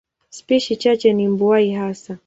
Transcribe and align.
Spishi 0.29 0.75
chache 0.75 1.13
ni 1.13 1.27
mbuai 1.27 1.71
hasa. 1.73 2.17